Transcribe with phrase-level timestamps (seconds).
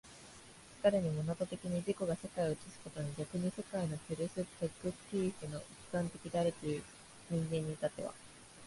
[0.81, 6.83] 然るにモナド的に自己が世界を映すことが逆に世界のペルスペクティーフの一観点であるという
[7.29, 8.11] 人間に至っては、